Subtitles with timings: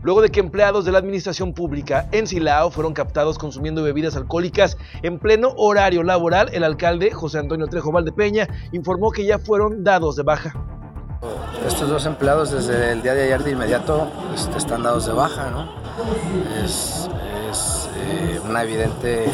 [0.01, 4.77] luego de que empleados de la administración pública en Silao fueron captados consumiendo bebidas alcohólicas
[5.01, 10.15] en pleno horario laboral, el alcalde José Antonio Trejo Valdepeña informó que ya fueron dados
[10.15, 10.53] de baja.
[11.67, 15.49] Estos dos empleados desde el día de ayer de inmediato este, están dados de baja,
[15.49, 15.67] ¿no?
[16.63, 17.09] Es,
[17.97, 19.25] eh, una evidente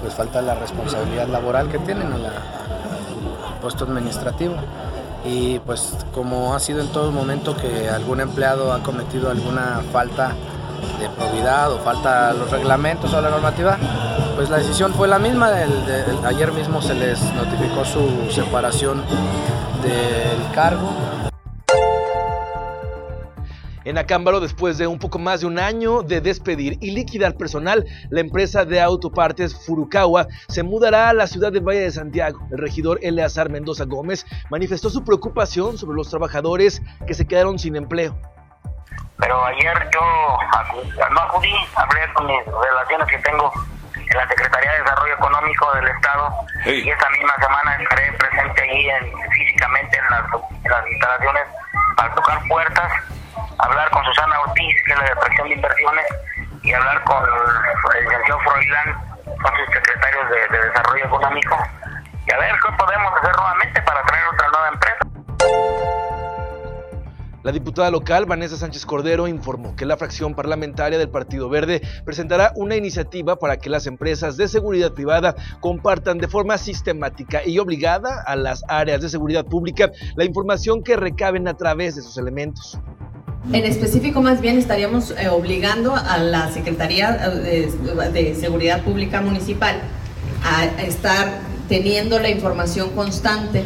[0.00, 2.32] pues, falta de la responsabilidad laboral que tienen en el
[3.60, 4.54] puesto administrativo
[5.26, 10.32] y pues como ha sido en todo momento que algún empleado ha cometido alguna falta
[11.00, 13.76] de probidad o falta a los reglamentos o la normativa,
[14.36, 15.50] pues la decisión fue la misma.
[16.24, 19.02] ayer mismo se les notificó su separación
[19.82, 20.90] del cargo
[23.86, 27.86] en Acámbaro, después de un poco más de un año de despedir y liquidar personal,
[28.10, 32.40] la empresa de autopartes Furukawa se mudará a la ciudad de Valle de Santiago.
[32.50, 37.76] El regidor Eleazar Mendoza Gómez manifestó su preocupación sobre los trabajadores que se quedaron sin
[37.76, 38.18] empleo.
[39.18, 40.00] Pero ayer yo
[41.12, 43.52] no acudí, hablé con mis relaciones que tengo
[43.94, 46.34] en la Secretaría de Desarrollo Económico del Estado
[46.66, 48.88] y esta misma semana estaré presente ahí
[49.38, 50.24] físicamente en las,
[50.64, 51.42] en las instalaciones
[51.96, 52.92] para tocar puertas
[53.58, 56.06] hablar con Susana Ortiz, que es la de de Inversiones,
[56.62, 58.94] y hablar con el licenciado Froilán,
[59.24, 61.56] con sus secretarios de, Desarrollo Económico,
[62.26, 65.06] y a ver qué podemos hacer nuevamente para traer otra nueva empresa.
[67.44, 72.52] La diputada local Vanessa Sánchez Cordero informó que la fracción parlamentaria del Partido Verde presentará
[72.56, 78.20] una iniciativa para que las empresas de seguridad privada compartan de forma sistemática y obligada
[78.26, 82.80] a las áreas de seguridad pública la información que recaben a través de sus elementos.
[83.52, 87.70] En específico, más bien estaríamos eh, obligando a la Secretaría eh,
[88.12, 89.76] de, Seguridad Pública Municipal
[90.44, 93.64] a estar teniendo la información constante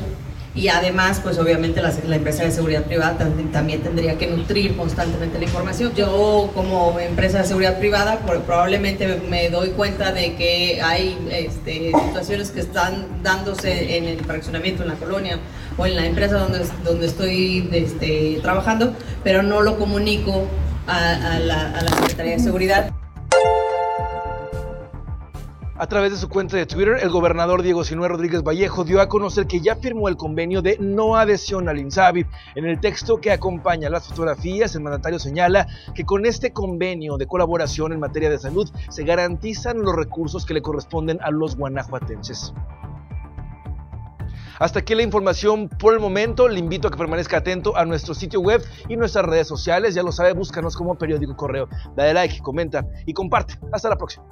[0.54, 3.16] y además, pues obviamente la, empresa de seguridad privada
[3.52, 5.92] también, tendría que nutrir constantemente la información.
[5.94, 12.50] Yo como empresa de seguridad privada probablemente me doy cuenta de que hay este, situaciones
[12.50, 15.38] que están dándose en el fraccionamiento, en la colonia
[15.78, 20.48] o en la empresa donde, donde estoy este, trabajando, pero no lo comunico
[20.88, 22.90] a, la, a la Secretaría de Seguridad.
[25.80, 29.08] A través de su cuenta de Twitter, el gobernador Diego Sinue Rodríguez Vallejo dio a
[29.08, 32.26] conocer que ya firmó el convenio de no adhesión al INSABI.
[32.54, 37.26] En el texto que acompaña las fotografías, el mandatario señala que con este convenio de
[37.26, 42.52] colaboración en materia de salud se garantizan los recursos que le corresponden a los guanajuatenses.
[44.58, 46.46] Hasta aquí la información por el momento.
[46.46, 49.94] Le invito a que permanezca atento a nuestro sitio web y nuestras redes sociales.
[49.94, 51.70] Ya lo sabe, búscanos como periódico correo.
[51.96, 53.58] Dale like, comenta y comparte.
[53.72, 54.26] Hasta la próxima.